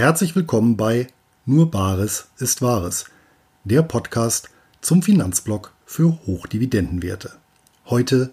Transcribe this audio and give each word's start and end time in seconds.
herzlich 0.00 0.34
willkommen 0.34 0.78
bei 0.78 1.08
Nur 1.44 1.70
Bares 1.70 2.28
ist 2.38 2.62
Wahres, 2.62 3.04
der 3.64 3.82
Podcast 3.82 4.48
zum 4.80 5.02
Finanzblock 5.02 5.74
für 5.84 6.18
Hochdividendenwerte. 6.26 7.32
Heute 7.84 8.30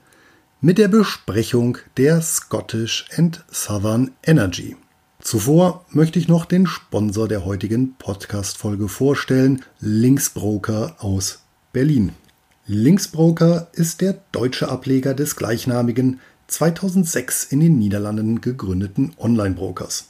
mit 0.61 0.77
der 0.77 0.87
Besprechung 0.87 1.77
der 1.97 2.21
Scottish 2.21 3.09
and 3.17 3.43
Southern 3.51 4.11
Energy. 4.23 4.77
Zuvor 5.19 5.85
möchte 5.89 6.19
ich 6.19 6.29
noch 6.29 6.45
den 6.45 6.67
Sponsor 6.67 7.27
der 7.27 7.43
heutigen 7.43 7.95
Podcast-Folge 7.97 8.87
vorstellen, 8.87 9.61
Linksbroker 9.81 10.95
aus 10.99 11.41
Berlin. 11.73 12.13
Linksbroker 12.65 13.67
ist 13.73 13.99
der 13.99 14.21
deutsche 14.31 14.69
Ableger 14.69 15.13
des 15.13 15.35
gleichnamigen 15.35 16.21
2006 16.47 17.43
in 17.43 17.59
den 17.59 17.77
Niederlanden 17.77 18.39
gegründeten 18.39 19.11
Online-Brokers. 19.17 20.05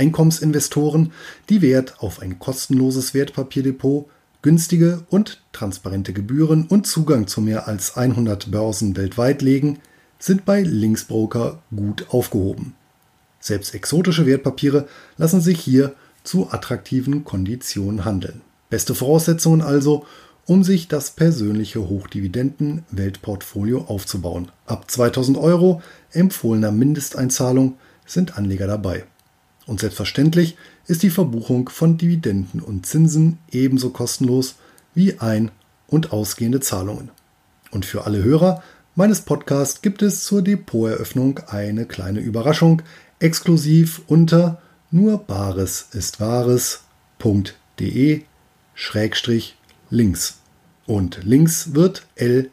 Einkommensinvestoren, 0.00 1.12
die 1.50 1.60
Wert 1.60 2.00
auf 2.00 2.20
ein 2.22 2.38
kostenloses 2.38 3.12
Wertpapierdepot, 3.12 4.08
günstige 4.40 5.04
und 5.10 5.42
transparente 5.52 6.14
Gebühren 6.14 6.66
und 6.66 6.86
Zugang 6.86 7.26
zu 7.26 7.42
mehr 7.42 7.68
als 7.68 7.98
100 7.98 8.50
Börsen 8.50 8.96
weltweit 8.96 9.42
legen, 9.42 9.78
sind 10.18 10.46
bei 10.46 10.62
Linksbroker 10.62 11.62
gut 11.74 12.06
aufgehoben. 12.08 12.74
Selbst 13.40 13.74
exotische 13.74 14.24
Wertpapiere 14.24 14.88
lassen 15.18 15.42
sich 15.42 15.60
hier 15.60 15.94
zu 16.24 16.50
attraktiven 16.50 17.24
Konditionen 17.24 18.06
handeln. 18.06 18.40
Beste 18.70 18.94
Voraussetzungen 18.94 19.60
also, 19.60 20.06
um 20.46 20.64
sich 20.64 20.88
das 20.88 21.10
persönliche 21.10 21.86
Hochdividenden-Weltportfolio 21.88 23.82
aufzubauen. 23.82 24.50
Ab 24.64 24.90
2000 24.90 25.36
Euro 25.36 25.82
empfohlener 26.12 26.72
Mindesteinzahlung 26.72 27.76
sind 28.06 28.38
Anleger 28.38 28.66
dabei. 28.66 29.04
Und 29.66 29.80
selbstverständlich 29.80 30.56
ist 30.86 31.02
die 31.02 31.10
Verbuchung 31.10 31.68
von 31.68 31.96
Dividenden 31.96 32.60
und 32.60 32.86
Zinsen 32.86 33.38
ebenso 33.50 33.90
kostenlos 33.90 34.56
wie 34.94 35.20
ein- 35.20 35.50
und 35.86 36.12
ausgehende 36.12 36.60
Zahlungen. 36.60 37.10
Und 37.70 37.84
für 37.84 38.04
alle 38.04 38.22
Hörer 38.24 38.62
meines 38.96 39.20
Podcasts 39.20 39.82
gibt 39.82 40.02
es 40.02 40.24
zur 40.24 40.42
Depoteröffnung 40.42 41.38
eine 41.46 41.86
kleine 41.86 42.20
Überraschung, 42.20 42.82
exklusiv 43.20 44.02
unter 44.08 44.60
nur 44.90 45.18
bares 45.18 45.86
ist 45.92 46.18
wahres.de 46.20 46.82
schrägstrich 48.74 49.56
links. 49.90 50.40
Und 50.86 51.20
links 51.22 51.74
wird 51.74 52.06
L 52.16 52.50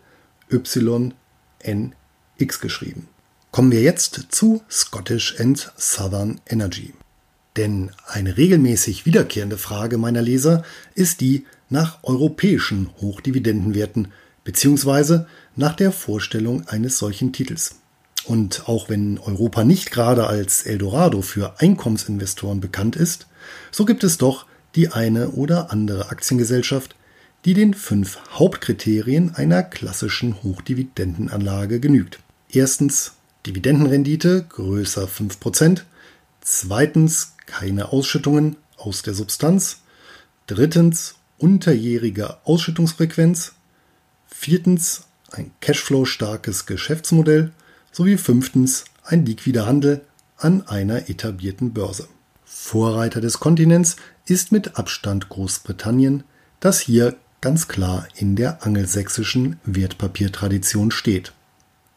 Y 0.52 1.14
N 1.60 1.96
X 2.38 2.60
geschrieben. 2.60 3.08
Kommen 3.52 3.72
wir 3.72 3.82
jetzt 3.82 4.28
zu 4.30 4.62
Scottish 4.70 5.40
and 5.40 5.72
Southern 5.78 6.40
Energy. 6.48 6.94
Denn 7.56 7.92
eine 8.06 8.38
regelmäßig 8.38 9.06
wiederkehrende 9.06 9.58
Frage 9.58 9.98
meiner 9.98 10.22
Leser 10.22 10.64
ist 10.94 11.22
die 11.22 11.46
nach 11.70 12.04
europäischen 12.04 12.90
Hochdividendenwerten 13.02 14.10
bzw. 14.44 15.26
nach 15.56 15.76
der 15.76 15.92
Vorstellung 15.92 16.68
eines 16.68 17.00
solchen 17.00 17.34
Titels. 17.34 17.76
Und 18.26 18.68
auch 18.68 18.90
wenn 18.90 19.18
Europa 19.18 19.64
nicht 19.64 19.92
gerade 19.92 20.28
als 20.28 20.66
Eldorado 20.66 21.22
für 21.22 21.60
Einkommensinvestoren 21.60 22.60
bekannt 22.60 22.96
ist, 22.96 23.28
so 23.72 23.86
gibt 23.86 24.04
es 24.04 24.18
doch 24.18 24.46
die 24.76 24.90
eine 24.90 25.32
oder 25.32 25.72
andere 25.72 26.10
Aktiengesellschaft, 26.10 26.96
die 27.46 27.54
den 27.54 27.74
fünf 27.74 28.20
Hauptkriterien 28.32 29.34
einer 29.34 29.64
klassischen 29.64 30.44
Hochdividendenanlage 30.44 31.80
genügt. 31.80 32.20
Erstens 32.50 33.14
Dividendenrendite 33.48 34.46
größer 34.50 35.06
5%, 35.06 35.84
zweitens 36.42 37.36
keine 37.46 37.94
Ausschüttungen 37.94 38.58
aus 38.76 39.04
der 39.04 39.14
Substanz, 39.14 39.78
drittens 40.48 41.16
unterjährige 41.38 42.38
Ausschüttungsfrequenz, 42.44 43.54
viertens 44.28 45.08
ein 45.32 45.52
Cashflow-starkes 45.62 46.66
Geschäftsmodell 46.66 47.52
sowie 47.94 48.18
fünftens 48.18 48.84
ein 49.04 49.26
liquider 49.26 49.66
Handel 49.66 50.02
an 50.36 50.68
einer 50.68 51.10
etablierten 51.10 51.74
Börse. 51.74 52.10
Vorreiter 52.44 53.22
des 53.22 53.40
Kontinents 53.40 53.96
ist 54.26 54.52
mit 54.52 54.78
Abstand 54.78 55.30
Großbritannien, 55.30 56.24
das 56.60 56.82
hier 56.82 57.16
ganz 57.40 57.70
klar 57.70 58.08
in 58.16 58.36
der 58.36 58.66
angelsächsischen 58.66 59.60
Wertpapiertradition 59.64 60.92
steht. 60.92 61.32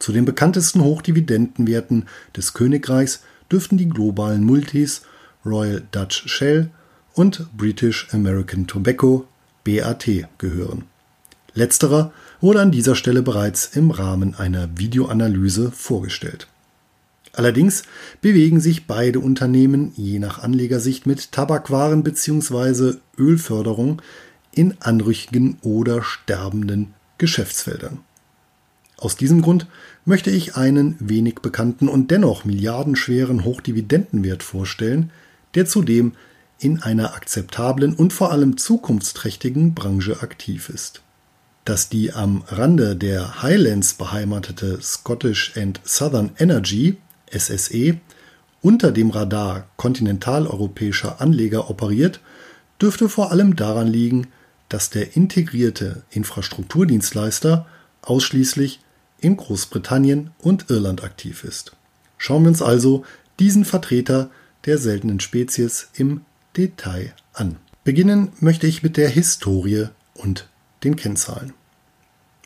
Zu 0.01 0.11
den 0.13 0.25
bekanntesten 0.25 0.83
Hochdividendenwerten 0.83 2.07
des 2.35 2.53
Königreichs 2.53 3.21
dürften 3.51 3.77
die 3.77 3.87
globalen 3.87 4.43
Multis 4.43 5.03
Royal 5.45 5.83
Dutch 5.91 6.23
Shell 6.25 6.71
und 7.13 7.45
British 7.55 8.07
American 8.11 8.65
Tobacco 8.65 9.27
BAT 9.63 10.09
gehören. 10.39 10.85
Letzterer 11.53 12.11
wurde 12.39 12.61
an 12.61 12.71
dieser 12.71 12.95
Stelle 12.95 13.21
bereits 13.21 13.75
im 13.75 13.91
Rahmen 13.91 14.33
einer 14.33 14.75
Videoanalyse 14.75 15.71
vorgestellt. 15.71 16.47
Allerdings 17.33 17.83
bewegen 18.21 18.59
sich 18.59 18.87
beide 18.87 19.19
Unternehmen 19.19 19.93
je 19.95 20.17
nach 20.17 20.41
Anlegersicht 20.41 21.05
mit 21.05 21.31
Tabakwaren 21.31 22.01
bzw. 22.01 22.95
Ölförderung 23.19 24.01
in 24.51 24.77
anrüchigen 24.79 25.59
oder 25.61 26.01
sterbenden 26.01 26.95
Geschäftsfeldern. 27.19 27.99
Aus 29.01 29.15
diesem 29.15 29.41
Grund 29.41 29.65
möchte 30.05 30.29
ich 30.29 30.55
einen 30.55 30.95
wenig 30.99 31.39
bekannten 31.41 31.89
und 31.89 32.11
dennoch 32.11 32.45
milliardenschweren 32.45 33.43
Hochdividendenwert 33.43 34.43
vorstellen, 34.43 35.09
der 35.55 35.65
zudem 35.65 36.13
in 36.59 36.83
einer 36.83 37.15
akzeptablen 37.15 37.95
und 37.95 38.13
vor 38.13 38.31
allem 38.31 38.57
zukunftsträchtigen 38.57 39.73
Branche 39.73 40.21
aktiv 40.21 40.69
ist. 40.69 41.01
Dass 41.65 41.89
die 41.89 42.13
am 42.13 42.43
Rande 42.47 42.95
der 42.95 43.41
Highlands 43.41 43.95
beheimatete 43.95 44.79
Scottish 44.83 45.57
and 45.57 45.81
Southern 45.83 46.33
Energy 46.37 46.97
SSE 47.35 47.97
unter 48.61 48.91
dem 48.91 49.09
Radar 49.09 49.67
kontinentaleuropäischer 49.77 51.19
Anleger 51.19 51.71
operiert, 51.71 52.19
dürfte 52.79 53.09
vor 53.09 53.31
allem 53.31 53.55
daran 53.55 53.87
liegen, 53.87 54.27
dass 54.69 54.91
der 54.91 55.15
integrierte 55.15 56.03
Infrastrukturdienstleister 56.11 57.65
ausschließlich 58.03 58.79
in 59.21 59.37
Großbritannien 59.37 60.31
und 60.39 60.69
Irland 60.69 61.03
aktiv 61.03 61.43
ist. 61.43 61.71
Schauen 62.17 62.43
wir 62.43 62.49
uns 62.49 62.61
also 62.61 63.05
diesen 63.39 63.65
Vertreter 63.65 64.29
der 64.65 64.77
seltenen 64.77 65.19
Spezies 65.19 65.89
im 65.93 66.21
Detail 66.57 67.13
an. 67.33 67.57
Beginnen 67.83 68.33
möchte 68.39 68.67
ich 68.67 68.83
mit 68.83 68.97
der 68.97 69.09
Historie 69.09 69.87
und 70.13 70.47
den 70.83 70.95
Kennzahlen. 70.95 71.53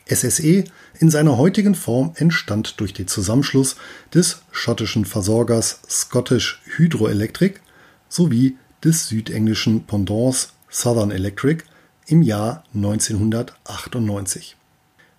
SSE 0.08 0.66
in 1.00 1.10
seiner 1.10 1.38
heutigen 1.38 1.74
Form 1.74 2.14
entstand 2.16 2.80
durch 2.80 2.94
den 2.94 3.08
Zusammenschluss 3.08 3.76
des 4.14 4.44
schottischen 4.52 5.04
Versorgers 5.04 5.80
Scottish 5.90 6.62
Hydroelectric 6.78 7.60
sowie 8.08 8.58
des 8.84 9.08
südenglischen 9.08 9.86
Pendants 9.86 10.54
Southern 10.70 11.10
Electric 11.10 11.64
im 12.06 12.22
Jahr 12.22 12.64
1998. 12.76 14.56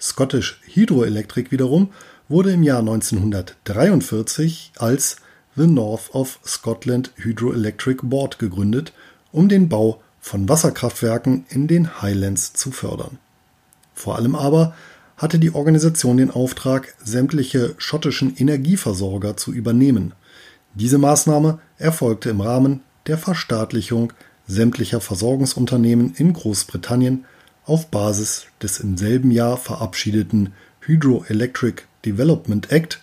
Scottish 0.00 0.60
Hydroelectric 0.66 1.50
wiederum 1.50 1.90
wurde 2.28 2.52
im 2.52 2.62
Jahr 2.62 2.80
1943 2.80 4.72
als 4.78 5.16
The 5.54 5.66
North 5.66 6.14
of 6.14 6.38
Scotland 6.44 7.12
Hydroelectric 7.16 8.00
Board 8.02 8.38
gegründet, 8.38 8.92
um 9.32 9.48
den 9.48 9.68
Bau 9.68 10.02
von 10.20 10.48
Wasserkraftwerken 10.48 11.46
in 11.48 11.66
den 11.66 12.02
Highlands 12.02 12.52
zu 12.52 12.72
fördern. 12.72 13.18
Vor 13.94 14.16
allem 14.16 14.34
aber 14.34 14.74
hatte 15.16 15.38
die 15.38 15.54
Organisation 15.54 16.18
den 16.18 16.30
Auftrag, 16.30 16.94
sämtliche 17.02 17.74
schottischen 17.78 18.36
Energieversorger 18.36 19.36
zu 19.36 19.52
übernehmen. 19.52 20.12
Diese 20.74 20.98
Maßnahme 20.98 21.58
erfolgte 21.78 22.28
im 22.28 22.42
Rahmen 22.42 22.82
der 23.06 23.16
Verstaatlichung 23.16 24.12
sämtlicher 24.46 25.00
Versorgungsunternehmen 25.00 26.14
in 26.16 26.34
Großbritannien 26.34 27.24
auf 27.66 27.90
Basis 27.90 28.46
des 28.62 28.80
im 28.80 28.96
selben 28.96 29.30
Jahr 29.30 29.56
verabschiedeten 29.56 30.54
Hydroelectric 30.80 31.82
Development 32.04 32.70
Act 32.70 33.00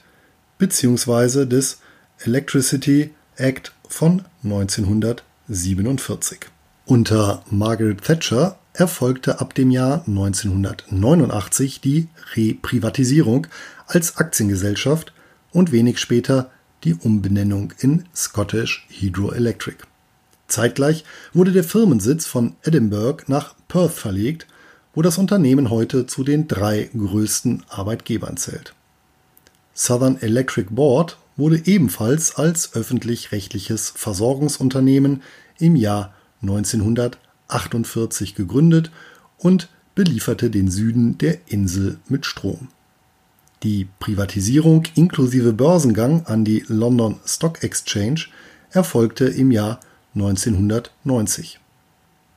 bzw. 0.57 1.45
des 1.45 1.79
Electricity 2.19 3.11
Act 3.35 3.73
von 3.87 4.23
1947. 4.43 6.39
Unter 6.85 7.43
Margaret 7.49 8.01
Thatcher 8.03 8.57
erfolgte 8.73 9.39
ab 9.39 9.53
dem 9.53 9.71
Jahr 9.71 10.03
1989 10.07 11.81
die 11.81 12.07
Reprivatisierung 12.35 13.47
als 13.87 14.17
Aktiengesellschaft 14.17 15.13
und 15.51 15.71
wenig 15.71 15.99
später 15.99 16.49
die 16.83 16.95
Umbenennung 16.95 17.73
in 17.79 18.05
Scottish 18.15 18.87
Hydroelectric. 18.89 19.77
Zeitgleich 20.47 21.05
wurde 21.33 21.51
der 21.51 21.63
Firmensitz 21.63 22.25
von 22.25 22.55
Edinburgh 22.63 23.23
nach 23.27 23.55
Perth 23.67 23.93
verlegt, 23.93 24.47
wo 24.93 25.01
das 25.01 25.17
Unternehmen 25.17 25.69
heute 25.69 26.05
zu 26.05 26.23
den 26.23 26.47
drei 26.47 26.89
größten 26.95 27.63
Arbeitgebern 27.69 28.37
zählt. 28.37 28.73
Southern 29.73 30.21
Electric 30.21 30.67
Board 30.69 31.17
wurde 31.35 31.61
ebenfalls 31.65 32.35
als 32.35 32.75
öffentlich-rechtliches 32.75 33.93
Versorgungsunternehmen 33.95 35.23
im 35.57 35.75
Jahr 35.75 36.13
1948 36.43 38.35
gegründet 38.35 38.91
und 39.37 39.69
belieferte 39.95 40.49
den 40.49 40.69
Süden 40.69 41.17
der 41.17 41.39
Insel 41.47 41.97
mit 42.07 42.25
Strom. 42.25 42.67
Die 43.63 43.87
Privatisierung 43.99 44.83
inklusive 44.95 45.53
Börsengang 45.53 46.25
an 46.25 46.43
die 46.43 46.65
London 46.67 47.19
Stock 47.25 47.63
Exchange 47.63 48.25
erfolgte 48.71 49.25
im 49.25 49.51
Jahr 49.51 49.79
1990. 50.15 51.59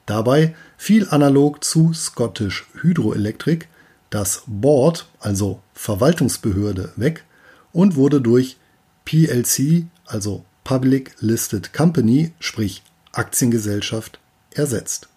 Dabei 0.06 0.54
fiel 0.76 1.08
analog 1.10 1.64
zu 1.64 1.92
Scottish 1.92 2.66
Hydroelectric 2.80 3.66
das 4.10 4.42
Board, 4.46 5.06
also 5.20 5.60
Verwaltungsbehörde, 5.74 6.92
weg 6.96 7.24
und 7.72 7.96
wurde 7.96 8.20
durch 8.20 8.56
PLC, 9.04 9.86
also 10.06 10.44
Public 10.64 11.14
Listed 11.20 11.72
Company, 11.72 12.32
sprich 12.40 12.82
Aktiengesellschaft, 13.12 14.18
ersetzt. 14.54 15.08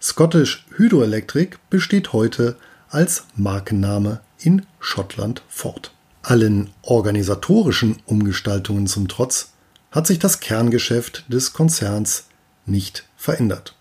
Scottish 0.00 0.66
Hydroelectric 0.76 1.56
besteht 1.70 2.12
heute 2.12 2.56
als 2.88 3.24
Markenname 3.34 4.20
in 4.38 4.64
Schottland 4.80 5.42
fort. 5.48 5.92
Allen 6.22 6.70
organisatorischen 6.82 7.96
Umgestaltungen 8.06 8.86
zum 8.86 9.08
Trotz 9.08 9.52
hat 9.90 10.06
sich 10.06 10.18
das 10.18 10.40
Kerngeschäft 10.40 11.24
des 11.32 11.52
Konzerns 11.52 12.24
nicht 12.66 13.04
verändert. 13.16 13.77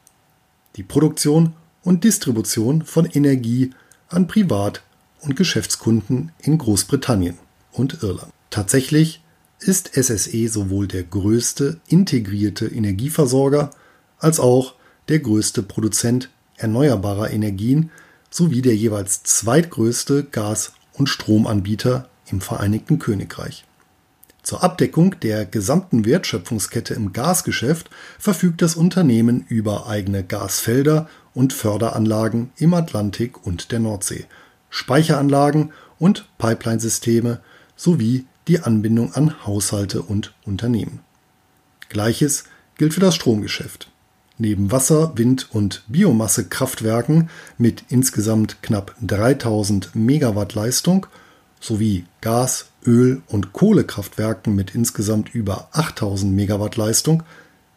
Die 0.77 0.83
Produktion 0.83 1.53
und 1.81 2.03
Distribution 2.03 2.83
von 2.83 3.05
Energie 3.05 3.71
an 4.09 4.27
Privat- 4.27 4.83
und 5.21 5.35
Geschäftskunden 5.35 6.31
in 6.39 6.57
Großbritannien 6.57 7.37
und 7.71 8.03
Irland. 8.03 8.31
Tatsächlich 8.51 9.23
ist 9.59 9.91
SSE 9.95 10.47
sowohl 10.47 10.87
der 10.87 11.03
größte 11.03 11.79
integrierte 11.87 12.67
Energieversorger 12.67 13.71
als 14.19 14.39
auch 14.39 14.75
der 15.09 15.19
größte 15.19 15.63
Produzent 15.63 16.29
erneuerbarer 16.57 17.31
Energien 17.31 17.89
sowie 18.29 18.61
der 18.61 18.75
jeweils 18.75 19.23
zweitgrößte 19.23 20.25
Gas- 20.25 20.73
und 20.93 21.07
Stromanbieter 21.07 22.09
im 22.27 22.41
Vereinigten 22.41 22.99
Königreich. 22.99 23.66
Zur 24.47 24.63
Abdeckung 24.63 25.19
der 25.19 25.45
gesamten 25.45 26.05
Wertschöpfungskette 26.05 26.93
im 26.93 27.11
Gasgeschäft 27.11 27.89
verfügt 28.17 28.61
das 28.61 28.75
Unternehmen 28.75 29.43
über 29.49 29.87
eigene 29.87 30.23
Gasfelder 30.23 31.09
und 31.33 31.51
Förderanlagen 31.51 32.51
im 32.55 32.73
Atlantik 32.73 33.45
und 33.45 33.73
der 33.73 33.79
Nordsee, 33.79 34.23
Speicheranlagen 34.69 35.73
und 35.99 36.29
Pipeline-Systeme 36.37 37.41
sowie 37.75 38.25
die 38.47 38.61
Anbindung 38.61 39.13
an 39.15 39.45
Haushalte 39.45 40.01
und 40.01 40.33
Unternehmen. 40.45 41.01
Gleiches 41.89 42.45
gilt 42.77 42.93
für 42.93 43.01
das 43.01 43.15
Stromgeschäft. 43.15 43.91
Neben 44.37 44.71
Wasser-, 44.71 45.11
Wind- 45.17 45.49
und 45.51 45.83
Biomassekraftwerken 45.89 47.29
mit 47.57 47.83
insgesamt 47.89 48.61
knapp 48.61 48.95
3000 49.01 49.93
Megawatt 49.93 50.53
Leistung 50.55 51.05
sowie 51.59 52.05
Gas-, 52.21 52.67
Öl- 52.85 53.21
und 53.27 53.53
Kohlekraftwerken 53.53 54.55
mit 54.55 54.75
insgesamt 54.75 55.33
über 55.33 55.69
8000 55.71 56.33
Megawatt 56.33 56.77
Leistung 56.77 57.23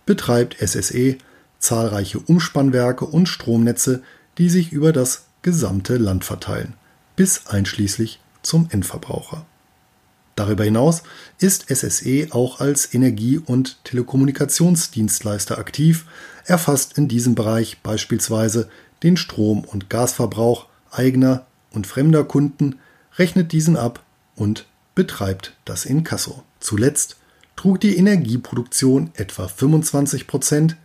betreibt 0.06 0.56
SSE 0.60 1.16
zahlreiche 1.58 2.18
Umspannwerke 2.18 3.04
und 3.04 3.26
Stromnetze, 3.26 4.02
die 4.38 4.48
sich 4.48 4.72
über 4.72 4.92
das 4.92 5.26
gesamte 5.42 5.96
Land 5.96 6.24
verteilen, 6.24 6.74
bis 7.16 7.46
einschließlich 7.46 8.20
zum 8.42 8.68
Endverbraucher. 8.70 9.44
Darüber 10.36 10.64
hinaus 10.64 11.02
ist 11.38 11.66
SSE 11.68 12.28
auch 12.30 12.60
als 12.60 12.94
Energie- 12.94 13.38
und 13.38 13.84
Telekommunikationsdienstleister 13.84 15.58
aktiv, 15.58 16.06
erfasst 16.46 16.96
in 16.96 17.08
diesem 17.08 17.34
Bereich 17.34 17.82
beispielsweise 17.82 18.70
den 19.02 19.16
Strom- 19.16 19.64
und 19.64 19.90
Gasverbrauch 19.90 20.66
eigener 20.90 21.46
und 21.72 21.86
fremder 21.86 22.24
Kunden, 22.24 22.78
rechnet 23.20 23.52
diesen 23.52 23.76
ab 23.76 24.02
und 24.34 24.66
betreibt 24.94 25.54
das 25.66 25.84
Inkasso. 25.84 26.42
Zuletzt 26.58 27.16
trug 27.54 27.78
die 27.78 27.96
Energieproduktion 27.96 29.10
etwa 29.14 29.46
25 29.46 30.26
Prozent, 30.26 30.76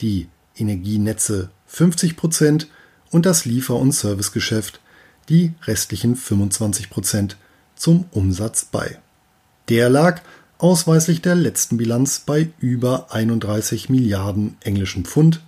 die 0.00 0.28
Energienetze 0.56 1.50
50 1.66 2.16
Prozent 2.16 2.68
und 3.10 3.24
das 3.24 3.44
Liefer- 3.44 3.76
und 3.76 3.92
Servicegeschäft 3.92 4.80
die 5.28 5.52
restlichen 5.66 6.16
25 6.16 6.90
Prozent 6.90 7.36
zum 7.76 8.06
Umsatz 8.10 8.64
bei. 8.64 8.98
Der 9.68 9.88
lag 9.88 10.22
ausweislich 10.58 11.22
der 11.22 11.36
letzten 11.36 11.76
Bilanz 11.76 12.20
bei 12.20 12.48
über 12.58 13.12
31 13.12 13.88
Milliarden 13.88 14.56
englischen 14.64 15.04
Pfund 15.04 15.42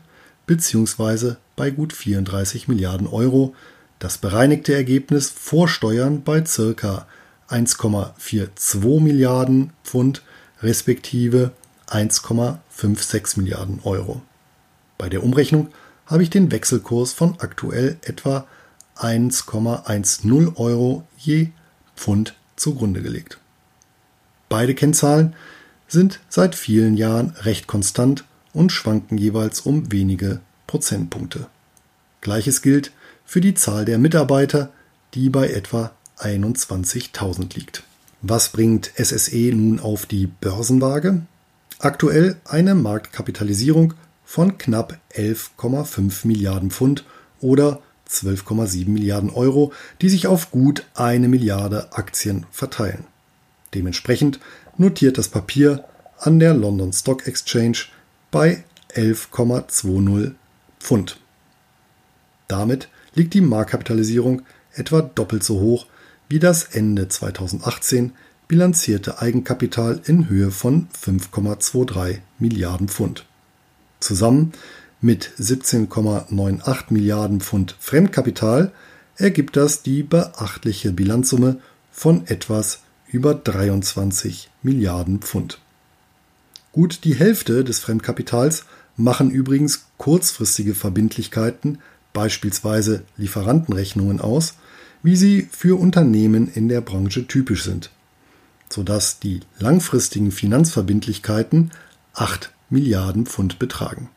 bzw. 0.46 1.34
bei 1.56 1.70
gut 1.70 1.92
34 1.92 2.68
Milliarden 2.68 3.08
Euro, 3.08 3.54
das 4.00 4.18
bereinigte 4.18 4.74
Ergebnis 4.74 5.30
vor 5.30 5.68
Steuern 5.68 6.24
bei 6.24 6.40
ca. 6.40 7.06
1,42 7.48 9.00
Milliarden 9.00 9.72
Pfund 9.84 10.22
respektive 10.62 11.52
1,56 11.88 13.38
Milliarden 13.38 13.80
Euro. 13.84 14.22
Bei 14.98 15.08
der 15.08 15.22
Umrechnung 15.22 15.68
habe 16.06 16.22
ich 16.22 16.30
den 16.30 16.50
Wechselkurs 16.50 17.12
von 17.12 17.36
aktuell 17.40 17.98
etwa 18.02 18.46
1,10 18.96 20.56
Euro 20.56 21.06
je 21.16 21.48
Pfund 21.96 22.34
zugrunde 22.56 23.02
gelegt. 23.02 23.38
Beide 24.48 24.74
Kennzahlen 24.74 25.34
sind 25.88 26.20
seit 26.28 26.54
vielen 26.54 26.96
Jahren 26.96 27.34
recht 27.40 27.66
konstant 27.66 28.24
und 28.52 28.72
schwanken 28.72 29.18
jeweils 29.18 29.60
um 29.60 29.92
wenige 29.92 30.40
Prozentpunkte. 30.66 31.46
Gleiches 32.20 32.62
gilt 32.62 32.92
für 33.30 33.40
die 33.40 33.54
Zahl 33.54 33.84
der 33.84 33.98
Mitarbeiter, 33.98 34.72
die 35.14 35.30
bei 35.30 35.50
etwa 35.50 35.92
21.000 36.18 37.54
liegt. 37.54 37.84
Was 38.22 38.48
bringt 38.48 38.90
SSE 38.96 39.52
nun 39.54 39.78
auf 39.78 40.04
die 40.04 40.26
Börsenwaage? 40.26 41.22
Aktuell 41.78 42.40
eine 42.44 42.74
Marktkapitalisierung 42.74 43.94
von 44.24 44.58
knapp 44.58 44.98
11,5 45.14 46.26
Milliarden 46.26 46.72
Pfund 46.72 47.04
oder 47.40 47.80
12,7 48.08 48.88
Milliarden 48.88 49.30
Euro, 49.30 49.72
die 50.00 50.08
sich 50.08 50.26
auf 50.26 50.50
gut 50.50 50.84
eine 50.94 51.28
Milliarde 51.28 51.92
Aktien 51.92 52.46
verteilen. 52.50 53.04
Dementsprechend 53.74 54.40
notiert 54.76 55.18
das 55.18 55.28
Papier 55.28 55.84
an 56.18 56.40
der 56.40 56.52
London 56.52 56.92
Stock 56.92 57.28
Exchange 57.28 57.78
bei 58.32 58.64
11,20 58.96 60.32
Pfund. 60.80 61.20
Damit 62.48 62.88
liegt 63.14 63.34
die 63.34 63.40
Marktkapitalisierung 63.40 64.42
etwa 64.72 65.02
doppelt 65.02 65.44
so 65.44 65.60
hoch 65.60 65.86
wie 66.28 66.38
das 66.38 66.64
Ende 66.64 67.08
2018 67.08 68.12
bilanzierte 68.48 69.20
Eigenkapital 69.20 70.00
in 70.06 70.28
Höhe 70.28 70.50
von 70.50 70.88
5,23 71.00 72.18
Milliarden 72.38 72.88
Pfund. 72.88 73.26
Zusammen 74.00 74.52
mit 75.00 75.30
17,98 75.38 76.84
Milliarden 76.90 77.40
Pfund 77.40 77.76
Fremdkapital 77.78 78.72
ergibt 79.16 79.56
das 79.56 79.82
die 79.82 80.02
beachtliche 80.02 80.92
Bilanzsumme 80.92 81.60
von 81.92 82.26
etwas 82.26 82.80
über 83.08 83.34
23 83.34 84.50
Milliarden 84.62 85.20
Pfund. 85.20 85.60
Gut 86.72 87.04
die 87.04 87.14
Hälfte 87.14 87.64
des 87.64 87.80
Fremdkapitals 87.80 88.64
machen 88.96 89.30
übrigens 89.30 89.86
kurzfristige 89.98 90.74
Verbindlichkeiten, 90.74 91.78
beispielsweise 92.12 93.04
Lieferantenrechnungen 93.16 94.20
aus, 94.20 94.54
wie 95.02 95.16
sie 95.16 95.48
für 95.50 95.78
Unternehmen 95.78 96.50
in 96.52 96.68
der 96.68 96.80
Branche 96.80 97.26
typisch 97.26 97.64
sind, 97.64 97.90
sodass 98.68 99.18
die 99.20 99.40
langfristigen 99.58 100.30
Finanzverbindlichkeiten 100.30 101.70
8 102.14 102.52
Milliarden 102.68 103.26
Pfund 103.26 103.58
betragen. 103.58 104.08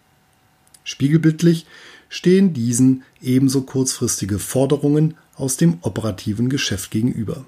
Spiegelbildlich 0.84 1.66
stehen 2.10 2.54
diesen 2.54 3.04
ebenso 3.22 3.62
kurzfristige 3.62 4.38
Forderungen 4.38 5.16
aus 5.36 5.58
dem 5.58 5.78
operativen 5.82 6.50
Geschäft 6.50 6.92
gegenüber. 6.92 7.46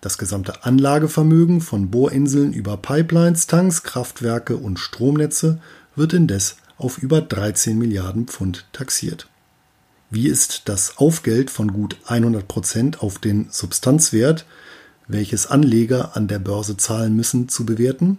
Das 0.00 0.18
gesamte 0.18 0.64
Anlagevermögen 0.64 1.60
von 1.60 1.90
Bohrinseln 1.90 2.52
über 2.52 2.76
Pipelines, 2.76 3.46
Tanks, 3.46 3.84
Kraftwerke 3.84 4.56
und 4.56 4.78
Stromnetze 4.78 5.60
wird 5.94 6.12
indes 6.12 6.56
auf 6.76 6.98
über 6.98 7.20
13 7.20 7.78
Milliarden 7.78 8.26
Pfund 8.26 8.66
taxiert. 8.72 9.28
Wie 10.10 10.28
ist 10.28 10.68
das 10.68 10.98
Aufgeld 10.98 11.50
von 11.50 11.72
gut 11.72 11.96
100 12.06 12.46
Prozent 12.46 13.00
auf 13.02 13.18
den 13.18 13.48
Substanzwert, 13.50 14.46
welches 15.08 15.46
Anleger 15.46 16.16
an 16.16 16.28
der 16.28 16.38
Börse 16.38 16.76
zahlen 16.76 17.16
müssen, 17.16 17.48
zu 17.48 17.66
bewerten? 17.66 18.18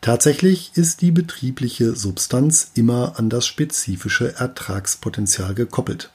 Tatsächlich 0.00 0.72
ist 0.74 1.00
die 1.00 1.10
betriebliche 1.10 1.96
Substanz 1.96 2.70
immer 2.74 3.18
an 3.18 3.30
das 3.30 3.46
spezifische 3.46 4.34
Ertragspotenzial 4.36 5.54
gekoppelt. 5.54 6.10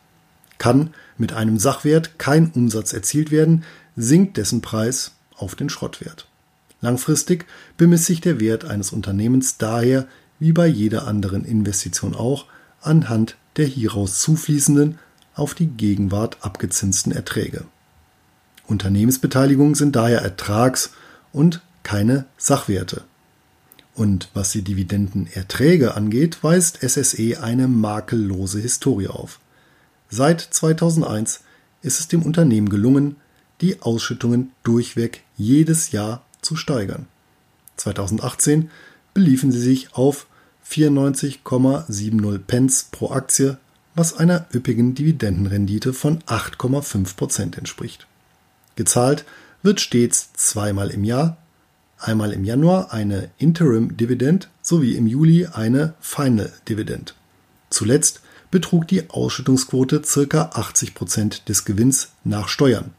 Kann 0.59 0.93
mit 1.17 1.33
einem 1.33 1.57
Sachwert 1.57 2.19
kein 2.19 2.51
Umsatz 2.51 2.93
erzielt 2.93 3.31
werden, 3.31 3.63
sinkt 3.95 4.37
dessen 4.37 4.61
Preis 4.61 5.13
auf 5.35 5.55
den 5.55 5.69
Schrottwert. 5.69 6.27
Langfristig 6.81 7.45
bemisst 7.77 8.05
sich 8.05 8.21
der 8.21 8.39
Wert 8.39 8.65
eines 8.65 8.91
Unternehmens 8.91 9.57
daher, 9.57 10.07
wie 10.39 10.53
bei 10.53 10.67
jeder 10.67 11.07
anderen 11.07 11.43
Investition 11.43 12.15
auch, 12.15 12.45
anhand 12.81 13.35
der 13.57 13.65
hieraus 13.65 14.19
zufließenden, 14.19 14.99
auf 15.35 15.53
die 15.53 15.67
Gegenwart 15.67 16.37
abgezinsten 16.41 17.11
Erträge. 17.11 17.65
Unternehmensbeteiligungen 18.67 19.75
sind 19.75 19.95
daher 19.95 20.21
Ertrags- 20.21 20.91
und 21.31 21.61
keine 21.83 22.25
Sachwerte. 22.37 23.03
Und 23.95 24.29
was 24.33 24.51
die 24.51 24.61
Dividendenerträge 24.61 25.95
angeht, 25.95 26.43
weist 26.43 26.79
SSE 26.81 27.41
eine 27.41 27.67
makellose 27.67 28.59
Historie 28.59 29.07
auf. 29.07 29.39
Seit 30.09 30.41
2001 30.41 31.41
ist 31.81 31.99
es 31.99 32.07
dem 32.07 32.21
Unternehmen 32.21 32.69
gelungen, 32.69 33.15
die 33.61 33.81
Ausschüttungen 33.81 34.51
durchweg 34.63 35.23
jedes 35.35 35.91
Jahr 35.91 36.23
zu 36.41 36.55
steigern. 36.55 37.07
2018 37.77 38.69
beliefen 39.13 39.51
sie 39.51 39.59
sich 39.59 39.93
auf 39.93 40.27
94,70 40.69 42.37
Pence 42.39 42.87
pro 42.91 43.11
Aktie, 43.11 43.57
was 43.95 44.13
einer 44.13 44.45
üppigen 44.53 44.93
Dividendenrendite 44.93 45.93
von 45.93 46.19
8,5 46.23 47.15
Prozent 47.15 47.57
entspricht. 47.57 48.05
Gezahlt 48.75 49.25
wird 49.63 49.81
stets 49.81 50.31
zweimal 50.33 50.89
im 50.91 51.03
Jahr, 51.03 51.37
einmal 51.97 52.31
im 52.31 52.43
Januar 52.43 52.93
eine 52.93 53.29
Interim 53.37 53.97
Dividend 53.97 54.49
sowie 54.61 54.95
im 54.95 55.07
Juli 55.07 55.47
eine 55.47 55.95
Final 55.99 56.53
Dividend. 56.67 57.15
Zuletzt 57.69 58.21
betrug 58.51 58.87
die 58.87 59.09
Ausschüttungsquote 59.09 60.01
ca. 60.01 60.51
80 60.53 60.93
Prozent 60.93 61.49
des 61.49 61.65
Gewinns 61.65 62.09
nach 62.23 62.47
Steuern. 62.47 62.91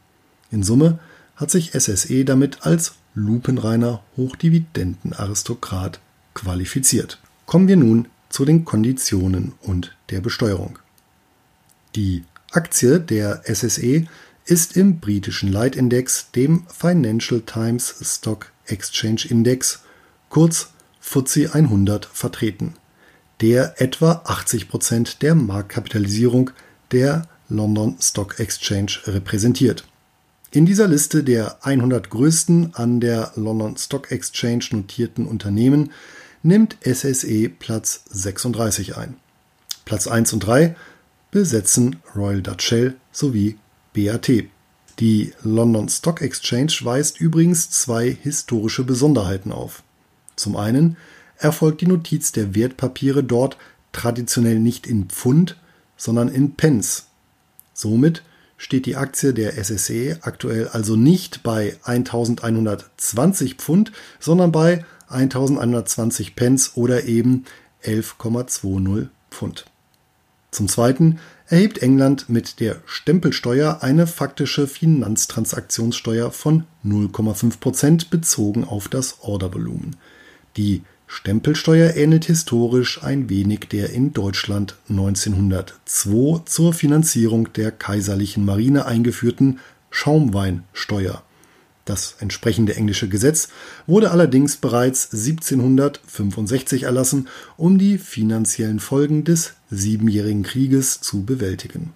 In 0.51 0.63
Summe 0.63 0.99
hat 1.35 1.51
sich 1.51 1.71
SSE 1.71 2.25
damit 2.25 2.65
als 2.65 2.95
lupenreiner 3.15 4.03
Hochdividendenaristokrat 4.17 5.99
qualifiziert. 6.33 7.20
Kommen 7.51 7.67
wir 7.67 7.75
nun 7.75 8.07
zu 8.29 8.45
den 8.45 8.63
Konditionen 8.63 9.51
und 9.59 9.93
der 10.09 10.21
Besteuerung. 10.21 10.79
Die 11.97 12.23
Aktie 12.49 12.97
der 13.01 13.41
SSE 13.43 14.05
ist 14.45 14.77
im 14.77 15.01
britischen 15.01 15.51
Leitindex, 15.51 16.31
dem 16.31 16.65
Financial 16.69 17.41
Times 17.41 17.93
Stock 18.03 18.53
Exchange 18.67 19.23
Index, 19.27 19.81
kurz 20.29 20.69
FTSE 21.01 21.53
100, 21.53 22.05
vertreten, 22.05 22.75
der 23.41 23.81
etwa 23.81 24.21
80 24.23 24.69
Prozent 24.69 25.21
der 25.21 25.35
Marktkapitalisierung 25.35 26.51
der 26.93 27.27
London 27.49 27.97
Stock 27.99 28.39
Exchange 28.39 28.93
repräsentiert. 29.07 29.85
In 30.51 30.65
dieser 30.65 30.87
Liste 30.87 31.21
der 31.21 31.57
100 31.65 32.09
größten 32.09 32.75
an 32.75 33.01
der 33.01 33.33
London 33.35 33.75
Stock 33.75 34.09
Exchange 34.09 34.67
notierten 34.71 35.25
Unternehmen 35.25 35.91
nimmt 36.43 36.77
SSE 36.83 37.49
Platz 37.49 38.03
36 38.09 38.97
ein. 38.97 39.17
Platz 39.85 40.07
1 40.07 40.33
und 40.33 40.41
3 40.41 40.75
besetzen 41.31 41.97
Royal 42.15 42.41
Dutch 42.41 42.65
Shell 42.65 42.95
sowie 43.11 43.57
BAT. 43.93 44.29
Die 44.99 45.33
London 45.43 45.89
Stock 45.89 46.21
Exchange 46.21 46.73
weist 46.83 47.19
übrigens 47.19 47.69
zwei 47.69 48.11
historische 48.11 48.83
Besonderheiten 48.83 49.51
auf. 49.51 49.83
Zum 50.35 50.55
einen 50.55 50.97
erfolgt 51.37 51.81
die 51.81 51.87
Notiz 51.87 52.31
der 52.31 52.53
Wertpapiere 52.55 53.23
dort 53.23 53.57
traditionell 53.91 54.59
nicht 54.59 54.87
in 54.87 55.05
Pfund, 55.05 55.57
sondern 55.97 56.29
in 56.29 56.55
Pence. 56.55 57.07
Somit 57.73 58.23
steht 58.57 58.85
die 58.85 58.95
Aktie 58.95 59.33
der 59.33 59.53
SSE 59.63 60.19
aktuell 60.21 60.67
also 60.67 60.95
nicht 60.95 61.41
bei 61.41 61.77
1120 61.83 63.55
Pfund, 63.55 63.91
sondern 64.19 64.51
bei 64.51 64.85
1120 65.11 66.35
Pence 66.35 66.71
oder 66.75 67.05
eben 67.05 67.45
11,20 67.83 69.07
Pfund. 69.29 69.65
Zum 70.51 70.67
Zweiten 70.67 71.19
erhebt 71.47 71.77
England 71.79 72.29
mit 72.29 72.59
der 72.59 72.81
Stempelsteuer 72.85 73.79
eine 73.81 74.05
faktische 74.05 74.67
Finanztransaktionssteuer 74.67 76.31
von 76.31 76.65
0,5 76.85 77.59
Prozent 77.59 78.09
bezogen 78.09 78.65
auf 78.65 78.89
das 78.89 79.19
Ordervolumen. 79.21 79.95
Die 80.57 80.83
Stempelsteuer 81.07 81.95
ähnelt 81.95 82.25
historisch 82.25 83.03
ein 83.03 83.29
wenig 83.29 83.67
der 83.69 83.89
in 83.89 84.13
Deutschland 84.13 84.75
1902 84.89 86.43
zur 86.45 86.73
Finanzierung 86.73 87.51
der 87.53 87.71
kaiserlichen 87.71 88.45
Marine 88.45 88.85
eingeführten 88.85 89.59
Schaumweinsteuer. 89.89 91.21
Das 91.91 92.15
entsprechende 92.21 92.77
englische 92.77 93.09
Gesetz 93.09 93.49
wurde 93.85 94.11
allerdings 94.11 94.55
bereits 94.55 95.11
1765 95.11 96.83
erlassen, 96.83 97.27
um 97.57 97.77
die 97.77 97.97
finanziellen 97.97 98.79
Folgen 98.79 99.25
des 99.25 99.55
Siebenjährigen 99.69 100.43
Krieges 100.43 101.01
zu 101.01 101.25
bewältigen. 101.25 101.91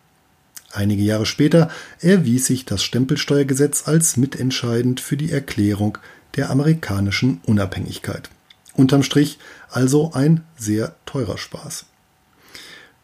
Einige 0.73 1.01
Jahre 1.01 1.25
später 1.25 1.69
erwies 2.01 2.45
sich 2.45 2.65
das 2.65 2.83
Stempelsteuergesetz 2.83 3.87
als 3.87 4.17
mitentscheidend 4.17 4.99
für 4.99 5.15
die 5.15 5.31
Erklärung 5.31 5.97
der 6.35 6.49
amerikanischen 6.49 7.39
Unabhängigkeit. 7.45 8.29
Unterm 8.73 9.01
Strich 9.01 9.39
also 9.69 10.11
ein 10.11 10.43
sehr 10.57 10.97
teurer 11.05 11.37
Spaß. 11.37 11.85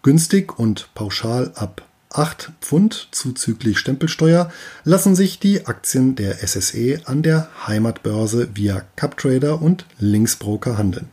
Günstig 0.03 0.59
und 0.59 0.89
pauschal 0.93 1.53
ab 1.55 1.87
8 2.13 2.51
Pfund 2.61 3.07
zuzüglich 3.11 3.79
Stempelsteuer 3.79 4.51
lassen 4.83 5.15
sich 5.15 5.39
die 5.39 5.65
Aktien 5.65 6.15
der 6.15 6.45
SSE 6.45 7.01
an 7.05 7.23
der 7.23 7.49
Heimatbörse 7.67 8.49
via 8.53 8.83
CupTrader 8.95 9.61
und 9.61 9.85
Linksbroker 9.99 10.77
handeln. 10.77 11.09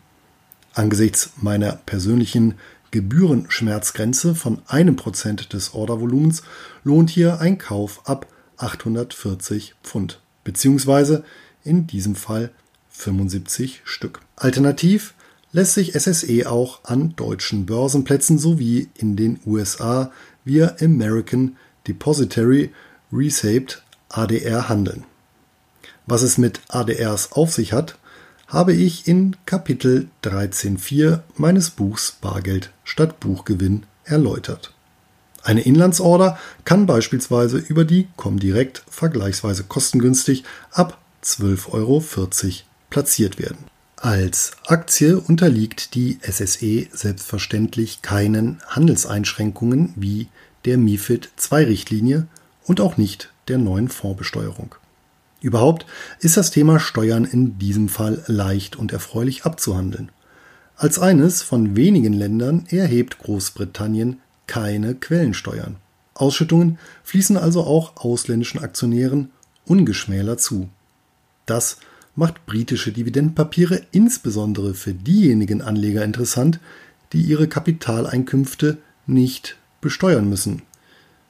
Angesichts 0.75 1.31
meiner 1.41 1.73
persönlichen 1.73 2.55
Gebührenschmerzgrenze 2.91 4.35
von 4.35 4.63
einem 4.67 4.97
Prozent 4.97 5.53
des 5.53 5.75
Ordervolumens 5.75 6.43
lohnt 6.85 7.11
hier 7.11 7.41
ein 7.41 7.59
Kauf 7.59 8.09
ab 8.09 8.27
840 8.57 9.75
Pfund, 9.83 10.21
beziehungsweise 10.45 11.25
in 11.65 11.87
diesem 11.87 12.15
Fall 12.15 12.51
75 12.91 13.83
Stück. 13.85 14.21
Alternativ 14.37 15.15
lässt 15.53 15.75
sich 15.75 15.93
SSE 15.93 16.51
auch 16.51 16.85
an 16.85 17.15
deutschen 17.17 17.67
Börsenplätzen 17.67 18.39
sowie 18.39 18.89
in 18.95 19.17
den 19.17 19.41
USA 19.47 20.11
via 20.49 20.75
American 20.81 21.57
Depository 21.87 22.73
Received 23.13 23.83
ADR 24.09 24.69
handeln. 24.69 25.05
Was 26.07 26.23
es 26.23 26.39
mit 26.39 26.61
ADRs 26.69 27.33
auf 27.33 27.53
sich 27.53 27.73
hat, 27.73 27.99
habe 28.47 28.73
ich 28.73 29.07
in 29.07 29.37
Kapitel 29.45 30.09
13.4 30.25 31.21
meines 31.37 31.71
Buchs 31.71 32.17
Bargeld 32.21 32.73
statt 32.83 33.21
Buchgewinn 33.21 33.85
erläutert. 34.05 34.73
Eine 35.43 35.61
Inlandsorder 35.61 36.39
kann 36.65 36.87
beispielsweise 36.87 37.59
über 37.59 37.85
die 37.85 38.09
Comdirect 38.17 38.83
vergleichsweise 38.89 39.65
kostengünstig 39.65 40.45
ab 40.73 40.99
12,40 41.23 41.73
Euro 41.73 42.03
platziert 42.91 43.39
werden. 43.39 43.59
Als 44.01 44.53
Aktie 44.65 45.19
unterliegt 45.19 45.97
die 45.97 46.21
SSE 46.23 46.87
selbstverständlich 46.93 48.01
keinen 48.01 48.63
Handelseinschränkungen 48.69 49.93
wie 49.97 50.29
der 50.67 50.79
MIFID 50.79 51.31
II-Richtlinie 51.51 52.29
und 52.65 52.81
auch 52.81 52.97
nicht 52.97 53.33
der 53.49 53.59
neuen 53.59 53.89
Fondsbesteuerung. 53.89 54.77
Überhaupt 55.41 55.85
ist 56.21 56.37
das 56.37 56.53
Thema 56.53 56.79
Steuern 56.79 57.25
in 57.25 57.59
diesem 57.59 57.89
Fall 57.89 58.23
leicht 58.29 58.77
und 58.77 58.93
erfreulich 58.93 59.45
abzuhandeln. 59.45 60.13
Als 60.77 61.01
eines 61.01 61.43
von 61.43 61.75
wenigen 61.75 62.13
Ländern 62.13 62.67
erhebt 62.69 63.19
Großbritannien 63.19 64.21
keine 64.47 64.95
Quellensteuern. 64.95 65.75
Ausschüttungen 66.15 66.79
fließen 67.03 67.37
also 67.37 67.65
auch 67.65 67.97
ausländischen 67.97 68.61
Aktionären 68.61 69.31
ungeschmälert 69.67 70.41
zu. 70.41 70.69
Das 71.47 71.79
macht 72.19 72.47
britische 72.47 72.91
Dividendenpapiere 72.91 73.83
insbesondere 73.93 74.75
für 74.75 74.93
diejenigen 74.93 75.63
Anleger 75.63 76.05
interessant, 76.05 76.59
die 77.13 77.23
ihre 77.23 77.47
Kapitaleinkünfte 77.47 78.79
nicht 79.07 79.57
besteuern 79.81 80.29
müssen, 80.29 80.63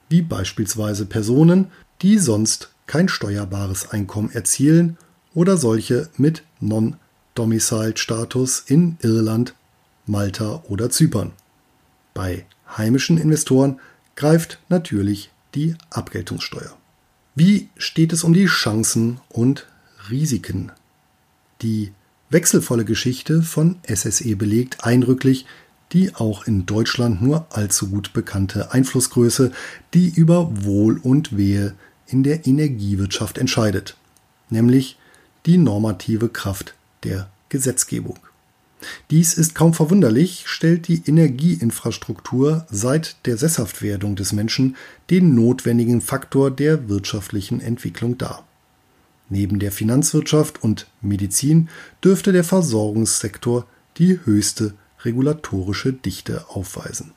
wie 0.09 0.23
beispielsweise 0.23 1.05
Personen, 1.05 1.67
die 2.01 2.17
sonst 2.17 2.71
kein 2.87 3.11
steuerbares 3.11 3.91
Einkommen 3.91 4.31
erzielen 4.33 4.97
oder 5.35 5.59
solche 5.59 6.09
mit 6.17 6.43
Non-Domiciled-Status 6.61 8.65
in 8.67 8.97
Irland, 9.03 9.55
Malta 10.07 10.63
oder 10.69 10.89
Zypern. 10.89 11.33
Bei 12.15 12.47
heimischen 12.79 13.19
Investoren 13.19 13.79
greift 14.17 14.59
natürlich 14.71 15.31
die 15.55 15.75
Abgeltungssteuer. 15.91 16.75
Wie 17.35 17.69
steht 17.77 18.15
es 18.15 18.25
um 18.25 18.33
die 18.33 18.47
Chancen 18.47 19.21
und 19.29 19.67
Risiken 20.09 20.73
die 21.63 21.93
wechselvolle 22.31 22.85
Geschichte 22.85 23.43
von 23.43 23.77
SSE 23.87 24.37
belegt 24.37 24.85
eindrücklich 24.85 25.47
die 25.93 26.15
auch 26.15 26.47
in 26.47 26.67
Deutschland 26.67 27.23
nur 27.23 27.47
allzu 27.51 27.89
gut 27.89 28.13
bekannte 28.13 28.73
Einflussgröße, 28.73 29.53
die 29.95 30.09
über 30.09 30.65
Wohl 30.65 30.99
und 30.99 31.37
Wehe 31.37 31.75
in 32.07 32.23
der 32.23 32.47
Energiewirtschaft 32.47 33.39
entscheidet, 33.39 33.97
nämlich 34.51 34.99
die 35.47 35.59
normative 35.59 36.29
Kraft 36.29 36.75
der 37.05 37.29
Gesetzgebung. 37.49 38.19
Dies 39.11 39.35
ist 39.35 39.55
kaum 39.55 39.75
verwunderlich, 39.75 40.45
stellt 40.47 40.87
die 40.87 41.03
Energieinfrastruktur 41.05 42.67
seit 42.71 43.17
der 43.27 43.37
Sesshaftwerdung 43.37 44.15
des 44.15 44.33
Menschen 44.33 44.77
den 45.11 45.35
notwendigen 45.35 46.01
Faktor 46.01 46.51
der 46.51 46.89
wirtschaftlichen 46.89 47.61
Entwicklung 47.61 48.19
dar. 48.19 48.47
Neben 49.31 49.59
der 49.59 49.73
Finanzwirtschaft 49.73 50.63
und 50.63 50.87
Medizin 51.01 51.69
dürfte 52.03 52.33
der 52.33 52.45
Versorgungssektor 52.45 53.67
die 53.99 54.21
höchste 54.25 54.75
regulatorische 55.05 55.93
Dichte 55.93 56.49
aufweisen. 56.49 57.13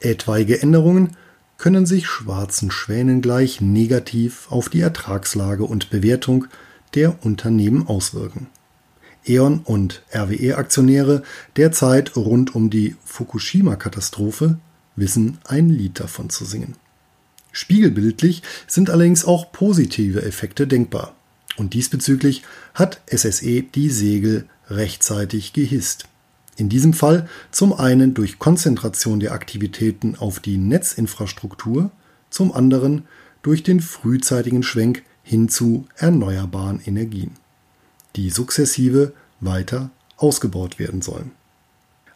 Etwaige 0.00 0.62
Änderungen 0.62 1.16
können 1.58 1.86
sich 1.86 2.06
schwarzen 2.06 2.70
Schwänen 2.70 3.22
gleich 3.22 3.60
negativ 3.60 4.46
auf 4.50 4.68
die 4.68 4.80
Ertragslage 4.80 5.64
und 5.64 5.90
Bewertung 5.90 6.46
der 6.94 7.24
Unternehmen 7.24 7.86
auswirken. 7.86 8.48
E.ON 9.28 9.60
und 9.64 10.02
RWE-Aktionäre 10.14 11.22
derzeit 11.56 12.14
rund 12.16 12.54
um 12.54 12.70
die 12.70 12.94
Fukushima-Katastrophe 13.04 14.58
wissen 14.94 15.38
ein 15.44 15.68
Lied 15.68 15.98
davon 15.98 16.30
zu 16.30 16.44
singen. 16.44 16.76
Spiegelbildlich 17.50 18.42
sind 18.66 18.90
allerdings 18.90 19.24
auch 19.24 19.50
positive 19.50 20.22
Effekte 20.22 20.66
denkbar. 20.66 21.14
Und 21.56 21.74
diesbezüglich 21.74 22.42
hat 22.74 23.00
SSE 23.10 23.62
die 23.62 23.90
Segel 23.90 24.46
rechtzeitig 24.68 25.52
gehisst. 25.52 26.06
In 26.56 26.68
diesem 26.68 26.92
Fall 26.92 27.28
zum 27.50 27.72
einen 27.72 28.14
durch 28.14 28.38
Konzentration 28.38 29.20
der 29.20 29.32
Aktivitäten 29.32 30.16
auf 30.16 30.40
die 30.40 30.56
Netzinfrastruktur, 30.56 31.90
zum 32.30 32.52
anderen 32.52 33.04
durch 33.42 33.62
den 33.62 33.80
frühzeitigen 33.80 34.62
Schwenk 34.62 35.02
hin 35.22 35.48
zu 35.48 35.86
erneuerbaren 35.96 36.80
Energien, 36.84 37.32
die 38.16 38.30
sukzessive 38.30 39.12
weiter 39.40 39.90
ausgebaut 40.16 40.78
werden 40.78 41.02
sollen. 41.02 41.32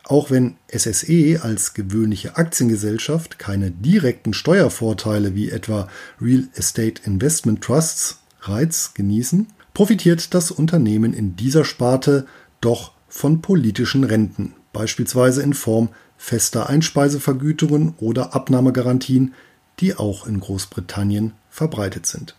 Auch 0.05 0.31
wenn 0.31 0.57
SSE 0.75 1.41
als 1.43 1.75
gewöhnliche 1.75 2.37
Aktiengesellschaft 2.37 3.39
keine 3.39 3.71
direkten 3.71 4.33
Steuervorteile 4.33 5.35
wie 5.35 5.51
etwa 5.51 5.89
Real 6.21 6.49
Estate 6.55 7.03
Investment 7.05 7.63
Trusts 7.63 8.20
Reiz 8.41 8.93
genießen, 8.95 9.47
profitiert 9.75 10.35
das 10.35 10.51
Unternehmen 10.51 11.13
in 11.13 11.37
dieser 11.37 11.65
Sparte 11.65 12.27
doch 12.61 12.93
von 13.09 13.43
politischen 13.43 14.05
Renten, 14.05 14.55
beispielsweise 14.73 15.43
in 15.43 15.55
Form 15.55 15.89
fester 16.17 16.69
Einspeisevergütungen 16.69 17.95
oder 17.99 18.35
Abnahmegarantien, 18.35 19.35
die 19.81 19.97
auch 19.97 20.27
in 20.27 20.41
Großbritannien 20.41 21.33
verbreitet 21.49 22.07
sind. 22.07 22.37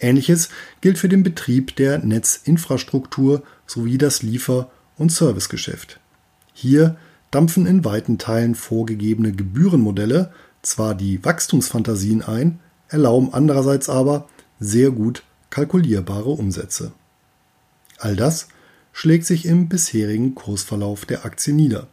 Ähnliches 0.00 0.48
gilt 0.80 0.98
für 0.98 1.08
den 1.08 1.22
Betrieb 1.22 1.76
der 1.76 1.98
Netzinfrastruktur 1.98 3.42
sowie 3.66 3.98
das 3.98 4.22
Liefer- 4.22 4.70
und 4.96 5.12
Servicegeschäft. 5.12 6.00
Hier 6.54 6.96
dampfen 7.30 7.66
in 7.66 7.84
weiten 7.84 8.18
Teilen 8.18 8.54
vorgegebene 8.54 9.32
Gebührenmodelle 9.32 10.32
zwar 10.62 10.94
die 10.94 11.24
Wachstumsfantasien 11.24 12.22
ein, 12.22 12.60
erlauben 12.88 13.32
andererseits 13.32 13.88
aber 13.88 14.28
sehr 14.58 14.90
gut 14.90 15.22
kalkulierbare 15.50 16.30
Umsätze. 16.30 16.92
All 17.98 18.16
das 18.16 18.48
schlägt 18.92 19.26
sich 19.26 19.44
im 19.44 19.68
bisherigen 19.68 20.34
Kursverlauf 20.34 21.06
der 21.06 21.24
Aktie 21.24 21.52
nieder. 21.52 21.88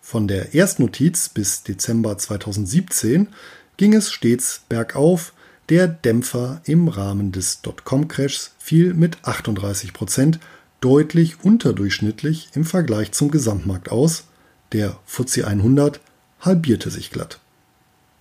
Von 0.00 0.26
der 0.26 0.54
Erstnotiz 0.54 1.28
bis 1.28 1.62
Dezember 1.62 2.18
2017 2.18 3.28
ging 3.76 3.94
es 3.94 4.10
stets 4.10 4.62
bergauf, 4.68 5.32
der 5.68 5.86
Dämpfer 5.86 6.60
im 6.64 6.88
Rahmen 6.88 7.30
des 7.30 7.62
Dotcom-Crashs 7.62 8.50
fiel 8.58 8.92
mit 8.94 9.18
38 9.22 9.92
Prozent 9.92 10.40
deutlich 10.80 11.44
unterdurchschnittlich 11.44 12.48
im 12.54 12.64
Vergleich 12.64 13.12
zum 13.12 13.30
Gesamtmarkt 13.30 13.90
aus, 13.90 14.24
der 14.72 14.98
FTSE 15.06 15.46
100 15.46 16.00
halbierte 16.40 16.90
sich 16.90 17.10
glatt. 17.10 17.38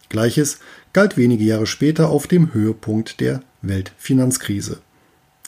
Gleiches 0.09 0.59
galt 0.93 1.17
wenige 1.17 1.43
Jahre 1.43 1.65
später 1.65 2.09
auf 2.09 2.27
dem 2.27 2.53
Höhepunkt 2.53 3.19
der 3.19 3.41
Weltfinanzkrise. 3.61 4.79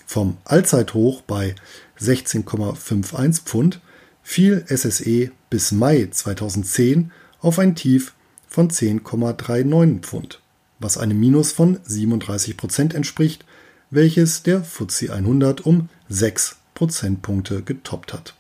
Vom 0.06 0.38
Allzeithoch 0.43 1.21
bei 1.21 1.56
16,51 2.00 3.43
Pfund 3.43 3.80
fiel 4.24 4.65
SSE 4.67 5.32
bis 5.50 5.71
Mai 5.71 6.08
2010 6.12 7.12
auf 7.39 7.60
ein 7.60 7.76
Tief 7.76 8.13
von 8.47 8.69
10,39 8.69 10.02
Pfund, 10.02 10.41
was 10.80 10.97
einem 10.97 11.19
Minus 11.19 11.52
von 11.52 11.80
37 11.84 12.58
Prozent 12.58 12.93
entspricht, 12.93 13.45
welches 13.89 14.43
der 14.43 14.63
FTSE 14.63 15.13
100 15.13 15.65
um 15.65 15.89
6 16.10 16.58
Prozentpunkte 16.74 17.62
getoppt 17.62 18.13
hat. 18.13 18.36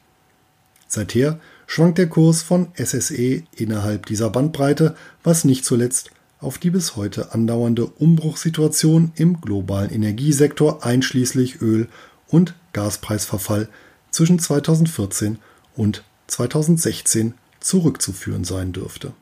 Seither 0.87 1.39
schwankt 1.67 1.97
der 1.97 2.09
Kurs 2.09 2.41
von 2.41 2.67
SSE 2.75 3.43
innerhalb 3.55 4.05
dieser 4.07 4.29
Bandbreite, 4.29 4.95
was 5.23 5.45
nicht 5.45 5.63
zuletzt 5.63 6.11
auf 6.41 6.57
die 6.57 6.71
bis 6.71 6.95
heute 6.95 7.33
andauernde 7.33 7.85
Umbruchssituation 7.85 9.11
im 9.15 9.39
globalen 9.39 9.91
Energiesektor 9.91 10.83
einschließlich 10.83 11.61
Öl- 11.61 11.87
und 12.27 12.55
Gaspreisverfall 12.73 13.69
zwischen 14.09 14.39
2014 14.39 15.37
und 15.75 16.03
2016 16.27 17.35
zurückzuführen 17.59 18.43
sein 18.43 18.73
dürfte. 18.73 19.13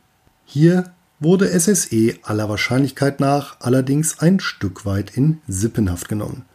Hier 0.45 0.91
wurde 1.19 1.49
SSE 1.59 2.15
aller 2.23 2.47
Wahrscheinlichkeit 2.47 3.19
nach 3.19 3.59
allerdings 3.59 4.19
ein 4.19 4.39
Stück 4.39 4.85
weit 4.85 5.15
in 5.15 5.41
Sippenhaft 5.47 6.07
genommen. 6.07 6.45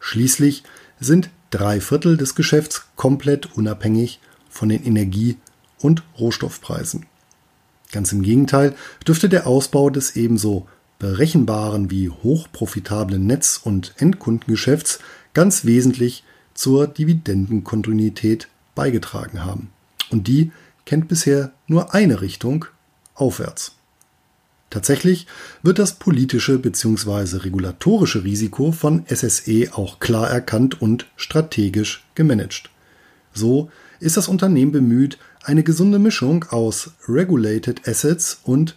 Schließlich 0.00 0.64
sind 0.98 1.30
drei 1.50 1.80
Viertel 1.80 2.16
des 2.16 2.34
Geschäfts 2.34 2.86
komplett 2.96 3.54
unabhängig 3.56 4.20
von 4.50 4.68
den 4.68 4.84
Energie- 4.84 5.38
und 5.78 6.02
Rohstoffpreisen. 6.18 7.06
Ganz 7.92 8.12
im 8.12 8.22
Gegenteil 8.22 8.74
dürfte 9.06 9.28
der 9.28 9.46
Ausbau 9.46 9.90
des 9.90 10.16
ebenso 10.16 10.66
berechenbaren 10.98 11.90
wie 11.90 12.10
hochprofitablen 12.10 13.26
Netz- 13.26 13.60
und 13.62 13.94
Endkundengeschäfts 13.98 14.98
ganz 15.32 15.64
wesentlich 15.64 16.24
zur 16.54 16.86
Dividendenkontinuität 16.86 18.48
beigetragen 18.74 19.44
haben. 19.44 19.70
Und 20.10 20.26
die 20.26 20.50
kennt 20.84 21.08
bisher 21.08 21.52
nur 21.66 21.94
eine 21.94 22.20
Richtung 22.20 22.64
aufwärts. 23.14 23.72
Tatsächlich 24.70 25.26
wird 25.62 25.78
das 25.78 25.94
politische 25.94 26.58
bzw. 26.58 27.38
regulatorische 27.38 28.24
Risiko 28.24 28.72
von 28.72 29.04
SSE 29.08 29.70
auch 29.72 29.98
klar 29.98 30.28
erkannt 30.28 30.82
und 30.82 31.06
strategisch 31.16 32.04
gemanagt. 32.14 32.70
So 33.32 33.70
ist 34.00 34.16
das 34.16 34.28
Unternehmen 34.28 34.72
bemüht, 34.72 35.18
eine 35.42 35.62
gesunde 35.62 35.98
Mischung 35.98 36.44
aus 36.50 36.90
Regulated 37.08 37.88
Assets 37.88 38.40
und 38.44 38.76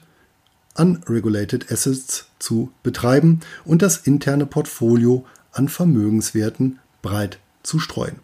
Unregulated 0.76 1.72
Assets 1.72 2.28
zu 2.40 2.72
betreiben 2.84 3.42
und 3.66 3.82
das 3.82 3.98
interne 3.98 4.46
Portfolio 4.46 5.26
an 5.52 5.68
Vermögenswerten 5.68 6.80
breit 7.02 7.40
zu 7.64 7.80
streuen. 7.80 8.18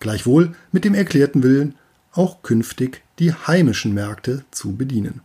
Gleichwohl 0.00 0.54
mit 0.72 0.84
dem 0.84 0.94
erklärten 0.94 1.42
Willen, 1.42 1.76
auch 2.12 2.42
künftig 2.42 3.02
die 3.18 3.32
heimischen 3.32 3.94
Märkte 3.94 4.44
zu 4.50 4.72
bedienen. 4.76 5.20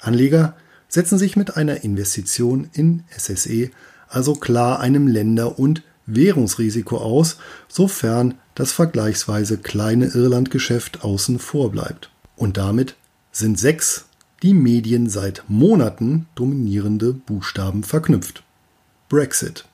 Anleger 0.00 0.56
setzen 0.88 1.18
sich 1.18 1.36
mit 1.36 1.56
einer 1.56 1.84
Investition 1.84 2.68
in 2.72 3.04
SSE 3.16 3.70
also 4.12 4.34
klar 4.34 4.80
einem 4.80 5.08
Länder- 5.08 5.58
und 5.58 5.82
Währungsrisiko 6.06 6.98
aus, 6.98 7.36
sofern 7.68 8.34
das 8.54 8.72
vergleichsweise 8.72 9.58
kleine 9.58 10.06
Irlandgeschäft 10.06 11.04
außen 11.04 11.38
vor 11.38 11.70
bleibt. 11.70 12.10
Und 12.36 12.56
damit 12.56 12.96
sind 13.30 13.58
sechs 13.58 14.06
die 14.42 14.54
Medien 14.54 15.08
seit 15.08 15.44
Monaten 15.48 16.26
dominierende 16.34 17.12
Buchstaben 17.12 17.84
verknüpft. 17.84 18.42
Brexit. 19.08 19.64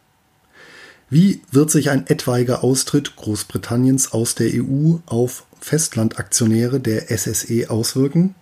Wie 1.10 1.40
wird 1.50 1.70
sich 1.70 1.88
ein 1.88 2.06
etwaiger 2.06 2.62
Austritt 2.62 3.16
Großbritanniens 3.16 4.12
aus 4.12 4.34
der 4.34 4.50
EU 4.52 4.96
auf 5.06 5.44
Festlandaktionäre 5.58 6.80
der 6.80 7.08
SSE 7.16 7.70
auswirken? 7.70 8.34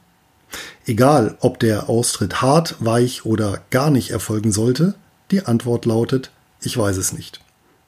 Egal, 0.84 1.36
ob 1.40 1.60
der 1.60 1.88
Austritt 1.88 2.42
hart, 2.42 2.76
weich 2.80 3.24
oder 3.24 3.62
gar 3.70 3.90
nicht 3.90 4.10
erfolgen 4.10 4.52
sollte, 4.52 4.94
die 5.30 5.46
Antwort 5.46 5.84
lautet, 5.86 6.30
ich 6.60 6.76
weiß 6.76 6.96
es 6.96 7.12
nicht. 7.12 7.40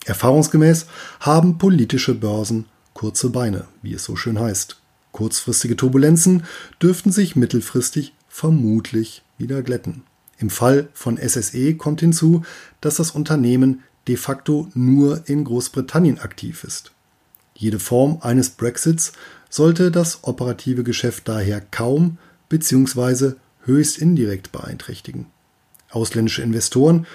Erfahrungsgemäß 0.07 0.87
haben 1.21 1.59
politische 1.59 2.15
Börsen 2.15 2.67
kurze 2.95 3.31
Beine, 3.31 3.67
wie 3.83 3.95
es 3.95 4.05
so 4.05 4.17
schön 4.17 4.39
heißt. 4.41 4.81
Kurzfristige 5.13 5.77
Turbulenzen 5.77 6.45
dürften 6.83 7.13
sich 7.13 7.37
mittelfristig 7.37 8.15
vermutlich 8.29 9.23
wieder 9.37 9.63
glätten. 9.63 10.03
Im 10.39 10.51
Fall 10.51 10.89
von 10.95 11.17
SSE 11.17 11.75
kommt 11.75 12.01
hinzu, 12.01 12.43
dass 12.81 12.97
das 12.97 13.11
Unternehmen 13.11 13.83
de 14.07 14.17
facto 14.17 14.69
nur 14.75 15.23
in 15.29 15.45
Großbritannien 15.45 16.19
aktiv 16.19 16.65
ist. 16.65 16.93
Jede 17.55 17.79
Form 17.79 18.19
eines 18.21 18.51
Brexits 18.51 19.13
sollte 19.51 19.91
das 19.91 20.21
operative 20.23 20.85
Geschäft 20.85 21.29
daher 21.29 21.61
kaum 21.61 22.19
bzw. 22.49 23.33
höchst 23.65 23.99
indirekt 23.99 24.53
beeinträchtigen. 24.53 25.27
Ausländische 25.91 26.43
Investoren 26.43 27.07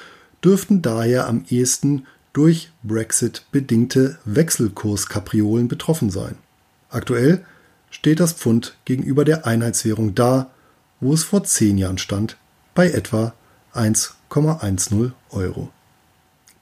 dürften 0.44 0.82
daher 0.82 1.28
am 1.28 1.46
ehesten 1.50 2.06
durch 2.34 2.72
Brexit 2.82 3.46
bedingte 3.52 4.18
Wechselkurskapriolen 4.26 5.68
betroffen 5.68 6.10
sein. 6.10 6.36
Aktuell 6.90 7.46
steht 7.90 8.20
das 8.20 8.34
Pfund 8.34 8.76
gegenüber 8.86 9.24
der 9.24 9.46
Einheitswährung 9.46 10.16
da, 10.16 10.50
wo 11.00 11.14
es 11.14 11.24
vor 11.24 11.44
zehn 11.44 11.78
Jahren 11.78 12.00
stand, 12.00 12.38
bei 12.74 12.90
etwa 12.90 13.34
1,10 13.76 15.12
Euro. 15.30 15.70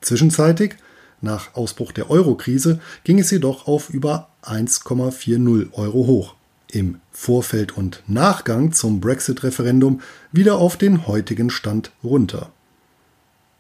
Zwischenzeitig, 0.02 0.76
nach 1.22 1.56
Ausbruch 1.56 1.92
der 1.92 2.10
Euro-Krise, 2.10 2.80
ging 3.04 3.20
es 3.20 3.32
jedoch 3.32 3.68
auf 3.68 3.90
über 3.90 4.30
1,40 4.44 5.74
Euro 5.74 6.08
hoch. 6.08 6.36
Im 6.70 7.00
Vorfeld 7.12 7.78
und 7.78 8.02
Nachgang 8.08 8.72
zum 8.72 9.00
Brexit-Referendum 9.00 10.02
wieder 10.32 10.56
auf 10.56 10.78
den 10.78 11.06
heutigen 11.08 11.50
Stand 11.50 11.92
runter. 12.04 12.52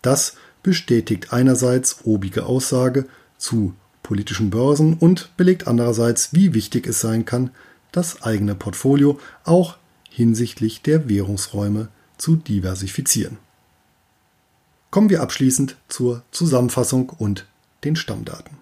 Das 0.02 0.36
bestätigt 0.64 1.34
einerseits 1.34 2.00
obige 2.04 2.46
Aussage 2.46 3.08
zu 3.38 3.74
politischen 4.04 4.50
Börsen 4.50 4.96
und 4.96 5.36
belegt 5.38 5.68
andererseits, 5.68 6.34
wie 6.34 6.54
wichtig 6.54 6.88
es 6.88 7.02
sein 7.02 7.26
kann, 7.26 7.52
das 7.92 8.24
eigene 8.24 8.56
Portfolio 8.56 9.20
auch 9.44 9.78
hinsichtlich 10.10 10.82
der 10.82 11.10
Währungsräume 11.10 11.90
zu 12.18 12.36
diversifizieren. 12.36 13.38
Kommen 14.90 15.10
wir 15.10 15.22
abschließend 15.22 15.78
zur 15.88 16.24
Zusammenfassung 16.32 17.10
und 17.10 17.48
den 17.84 17.96
Stammdaten. 17.96 18.58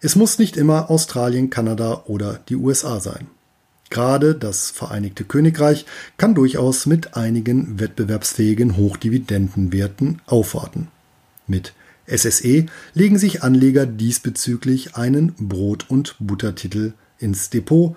Es 0.00 0.14
muss 0.14 0.38
nicht 0.38 0.56
immer 0.56 0.90
Australien, 0.90 1.50
Kanada 1.50 2.04
oder 2.06 2.40
die 2.48 2.56
USA 2.56 3.00
sein. 3.00 3.26
Gerade 3.90 4.34
das 4.34 4.70
Vereinigte 4.70 5.24
Königreich 5.24 5.86
kann 6.16 6.34
durchaus 6.34 6.86
mit 6.86 7.16
einigen 7.16 7.80
wettbewerbsfähigen 7.80 8.76
Hochdividendenwerten 8.76 10.20
aufwarten. 10.26 10.88
Mit 11.46 11.74
SSE 12.06 12.66
legen 12.94 13.18
sich 13.18 13.42
Anleger 13.42 13.86
diesbezüglich 13.86 14.96
einen 14.96 15.34
Brot- 15.34 15.90
und 15.90 16.16
Buttertitel 16.18 16.92
ins 17.18 17.50
Depot, 17.50 17.96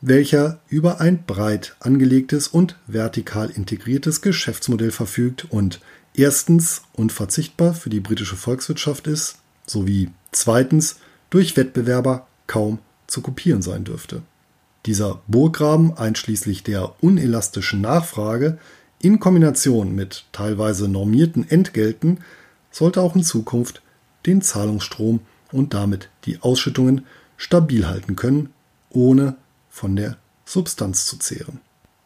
welcher 0.00 0.60
über 0.68 1.00
ein 1.00 1.24
breit 1.24 1.76
angelegtes 1.80 2.48
und 2.48 2.76
vertikal 2.86 3.50
integriertes 3.50 4.20
Geschäftsmodell 4.20 4.90
verfügt 4.90 5.46
und 5.50 5.80
erstens 6.14 6.82
unverzichtbar 6.92 7.74
für 7.74 7.90
die 7.90 8.00
britische 8.00 8.36
Volkswirtschaft 8.36 9.06
ist, 9.06 9.38
sowie 9.66 10.10
zweitens 10.32 10.96
durch 11.30 11.56
Wettbewerber 11.56 12.26
kaum 12.46 12.78
zu 13.06 13.22
kopieren 13.22 13.62
sein 13.62 13.84
dürfte. 13.84 14.22
Dieser 14.86 15.22
Burggraben 15.26 15.96
einschließlich 15.96 16.62
der 16.62 17.02
unelastischen 17.02 17.80
Nachfrage 17.80 18.58
in 19.00 19.20
Kombination 19.20 19.94
mit 19.94 20.24
teilweise 20.32 20.88
normierten 20.88 21.48
Entgelten 21.48 22.18
sollte 22.74 23.00
auch 23.00 23.14
in 23.14 23.22
Zukunft 23.22 23.82
den 24.26 24.42
Zahlungsstrom 24.42 25.20
und 25.52 25.74
damit 25.74 26.08
die 26.24 26.42
Ausschüttungen 26.42 27.06
stabil 27.36 27.86
halten 27.86 28.16
können, 28.16 28.52
ohne 28.90 29.36
von 29.70 29.94
der 29.94 30.16
Substanz 30.44 31.06
zu 31.06 31.16
zehren. 31.18 31.60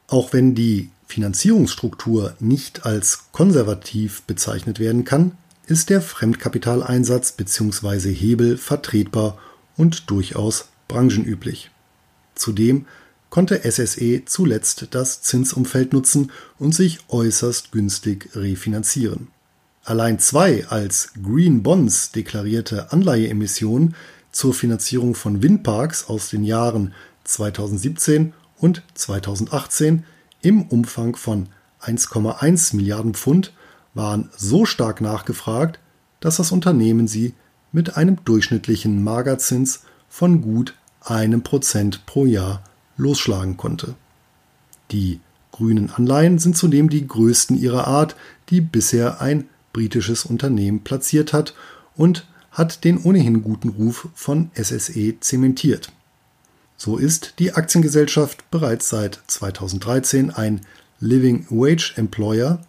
Auch 0.09 0.33
wenn 0.33 0.55
die 0.55 0.91
Finanzierungsstruktur 1.07 2.35
nicht 2.39 2.85
als 2.85 3.31
konservativ 3.33 4.23
bezeichnet 4.23 4.79
werden 4.79 5.05
kann, 5.05 5.33
ist 5.67 5.89
der 5.89 6.03
Fremdkapitaleinsatz 6.03 7.33
bzw. 7.33 8.13
Hebel 8.13 8.59
vertretbar 8.59 9.39
und 9.77 10.11
durchaus 10.11 10.69
branchenüblich. 10.87 11.71
Zudem 12.35 12.87
konnte 13.31 13.61
SSE 13.71 14.23
zuletzt 14.27 14.89
das 14.91 15.23
Zinsumfeld 15.23 15.95
nutzen 15.95 16.31
und 16.59 16.75
sich 16.75 16.99
äußerst 17.09 17.73
günstig 17.73 18.31
refinanzieren. 18.35 19.29
Allein 19.89 20.19
zwei 20.19 20.67
als 20.69 21.15
Green 21.23 21.63
Bonds 21.63 22.13
deklarierte 22.13 22.93
Anleiheemissionen 22.93 23.95
zur 24.31 24.53
Finanzierung 24.53 25.15
von 25.15 25.43
Windparks 25.43 26.11
aus 26.11 26.29
den 26.29 26.45
Jahren 26.45 26.93
2017 27.25 28.35
und 28.59 28.83
2018 28.93 30.05
im 30.43 30.65
Umfang 30.65 31.17
von 31.17 31.49
1,1 31.81 32.77
Milliarden 32.77 33.15
Pfund 33.15 33.55
waren 33.95 34.29
so 34.37 34.67
stark 34.67 35.01
nachgefragt, 35.01 35.79
dass 36.21 36.37
das 36.37 36.53
Unternehmen 36.53 37.09
sie 37.09 37.33
mit 37.73 37.97
einem 37.97 38.23
durchschnittlichen 38.27 39.03
Magerzins 39.03 39.85
von 40.11 40.43
gut 40.43 40.75
einem 41.01 41.43
Prozent 41.43 42.05
pro 42.05 42.27
Jahr 42.27 42.63
losschlagen 42.99 43.57
konnte. 43.57 43.95
Die 44.91 45.21
grünen 45.51 45.91
Anleihen 45.91 46.39
sind 46.39 46.59
zudem 46.59 46.91
die 46.91 47.07
größten 47.07 47.57
ihrer 47.57 47.87
Art, 47.87 48.17
die 48.51 48.61
bisher 48.61 49.23
ein 49.23 49.49
britisches 49.73 50.25
Unternehmen 50.25 50.85
platziert 50.85 51.33
hat 51.33 51.55
und 51.97 52.27
hat 52.51 52.85
den 52.85 52.99
ohnehin 52.99 53.43
guten 53.43 53.69
Ruf 53.69 54.09
von 54.15 54.51
SSE 54.55 55.21
zementiert. 55.21 55.93
So 56.77 56.97
ist 56.97 57.35
die 57.39 57.55
Aktiengesellschaft 57.55 58.51
bereits 58.51 58.89
seit 58.89 59.21
2013 59.27 60.31
ein 60.31 60.61
Living 61.01 61.47
Wage 61.51 61.95
Employer 61.97 62.61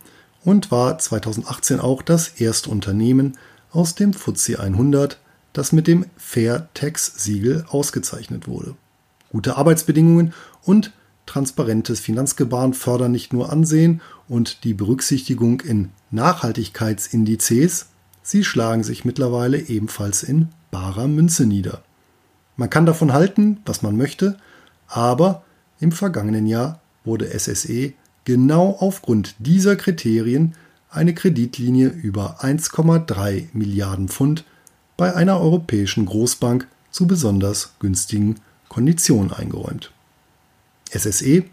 und 0.44 0.72
war 0.72 0.98
2018 0.98 1.80
auch 1.80 2.02
das 2.02 2.30
erste 2.40 2.70
Unternehmen 2.70 3.38
aus 3.72 3.96
dem 3.96 4.14
FTSE 4.14 4.60
100, 4.60 5.20
das 5.54 5.72
mit 5.72 5.88
dem 5.88 6.06
Fair 6.18 6.70
Tax 6.74 7.24
Siegel 7.24 7.66
ausgezeichnet 7.70 8.48
wurde. 8.48 8.76
Gute 9.32 9.58
Arbeitsbedingungen 9.58 10.34
und 10.64 10.92
transparentes 11.30 12.00
Finanzgebaren 12.00 12.74
fördern 12.74 13.12
nicht 13.12 13.34
nur 13.34 13.52
Ansehen 13.52 14.02
und 14.28 14.64
die 14.64 14.74
Berücksichtigung 14.74 15.62
in 15.62 15.92
Nachhaltigkeitsindizes, 16.12 17.88
sie 18.24 18.44
schlagen 18.44 18.84
sich 18.84 19.06
mittlerweile 19.06 19.60
ebenfalls 19.60 20.24
in 20.24 20.50
barer 20.72 21.08
Münze 21.08 21.46
nieder. 21.46 21.84
Man 22.58 22.70
kann 22.70 22.86
davon 22.88 23.14
halten, 23.14 23.60
was 23.66 23.84
man 23.84 23.96
möchte, 23.96 24.38
aber 24.88 25.44
im 25.80 25.92
vergangenen 25.92 26.48
Jahr 26.48 26.82
wurde 27.06 27.30
SSE 27.40 27.94
genau 28.26 28.76
aufgrund 28.80 29.36
dieser 29.38 29.76
Kriterien 29.76 30.56
eine 30.90 31.14
Kreditlinie 31.14 31.90
über 31.90 32.44
1,3 32.44 33.50
Milliarden 33.54 34.10
Pfund 34.10 34.46
bei 34.98 35.16
einer 35.16 35.40
europäischen 35.40 36.08
Großbank 36.08 36.68
zu 36.90 37.06
besonders 37.06 37.76
günstigen 37.80 38.36
Konditionen 38.68 39.32
eingeräumt. 39.32 39.92
SSE 40.92 41.44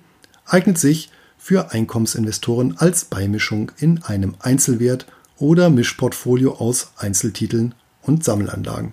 eignet 0.45 0.79
sich 0.79 1.11
für 1.39 1.73
Einkommensinvestoren 1.73 2.77
als 2.79 3.05
Beimischung 3.05 3.73
in 3.79 4.03
einem 4.03 4.35
Einzelwert 4.41 5.07
oder 5.39 5.71
Mischportfolio 5.71 6.55
aus 6.55 6.93
Einzeltiteln 6.97 7.75
und 8.03 8.25
Sammelanlagen. 8.25 8.93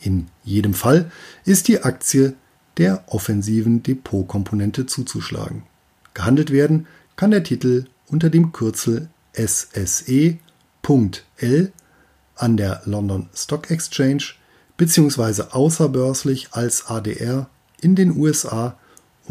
In 0.00 0.28
jedem 0.44 0.74
Fall 0.74 1.10
ist 1.44 1.68
die 1.68 1.82
Aktie 1.82 2.34
der 2.76 3.04
offensiven 3.08 3.82
Depotkomponente 3.82 4.86
zuzuschlagen. 4.86 5.64
Gehandelt 6.14 6.50
werden 6.50 6.86
kann 7.16 7.30
der 7.30 7.44
Titel 7.44 7.86
unter 8.06 8.30
dem 8.30 8.52
Kürzel 8.52 9.08
SSE.L 9.34 10.38
an 12.36 12.56
der 12.56 12.82
London 12.84 13.28
Stock 13.34 13.70
Exchange 13.70 14.24
bzw. 14.76 15.42
außerbörslich 15.50 16.48
als 16.52 16.86
ADR 16.86 17.50
in 17.80 17.94
den 17.94 18.16
USA 18.16 18.78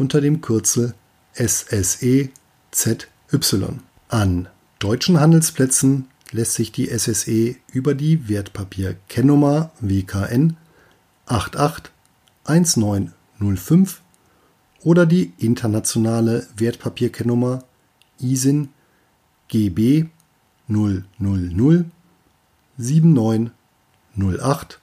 unter 0.00 0.20
dem 0.22 0.40
Kürzel 0.40 0.94
SSEZY. 1.34 2.30
An 4.08 4.48
deutschen 4.78 5.20
Handelsplätzen 5.20 6.08
lässt 6.32 6.54
sich 6.54 6.72
die 6.72 6.88
SSE 6.88 7.56
über 7.70 7.94
die 7.94 8.26
Wertpapierkennnummer 8.28 9.72
WKN 9.80 10.56
881905 11.26 14.00
oder 14.82 15.04
die 15.04 15.34
internationale 15.36 16.48
Wertpapierkennnummer 16.56 17.64
ISIN 18.20 18.70
GB 19.48 20.06
000 20.68 21.04
7908 22.78 24.80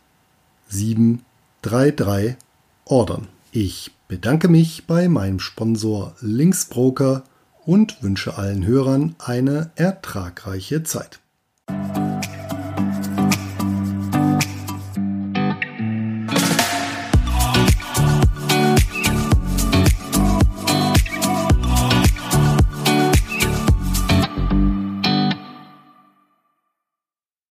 733 0.70 2.36
ordern. 2.86 3.30
Ich 3.52 3.97
bedanke 4.08 4.48
mich 4.48 4.88
bei 4.88 5.08
meinem 5.08 5.40
Sponsor 5.40 6.16
Linksbroker 6.22 7.24
und 7.66 8.02
wünsche 8.02 8.38
allen 8.38 8.66
Hörern 8.66 9.16
eine 9.20 9.72
ertragreiche 9.76 10.84
Zeit. 10.84 11.20